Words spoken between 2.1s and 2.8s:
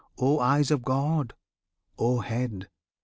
Head!